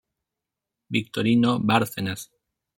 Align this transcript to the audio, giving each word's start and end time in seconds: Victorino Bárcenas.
Victorino 0.89 1.59
Bárcenas. 1.59 2.31